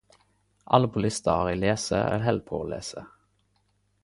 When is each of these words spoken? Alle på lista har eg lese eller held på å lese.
Alle 0.77 0.87
på 0.95 1.03
lista 1.05 1.35
har 1.41 1.51
eg 1.51 1.61
lese 1.65 2.01
eller 2.07 2.27
held 2.31 2.43
på 2.49 2.63
å 2.63 2.67
lese. 2.75 3.09